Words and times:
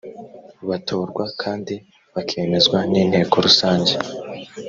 batorwa 0.69 1.23
kandi 1.41 1.73
bakemezwa 2.13 2.77
n’inteko 2.91 3.35
rusange 3.45 3.93